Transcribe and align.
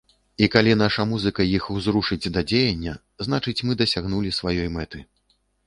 І 0.43 0.45
калі 0.53 0.71
наша 0.81 1.05
музыка 1.09 1.45
іх 1.57 1.67
узрушыць 1.75 2.31
да 2.39 2.43
дзеяння, 2.53 2.95
значыць 3.29 3.63
мы 3.71 3.79
дасягнулі 3.85 4.35
сваёй 4.43 4.67
мэты. 4.83 5.07